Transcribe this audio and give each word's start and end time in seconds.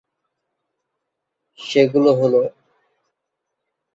সেগুলো 1.59 2.11
হল; 2.19 2.33